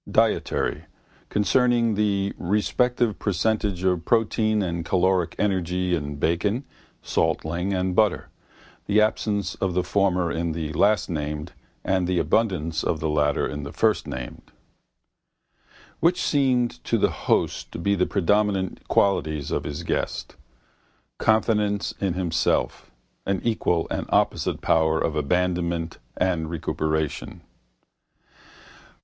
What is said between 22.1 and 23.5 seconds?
himself, an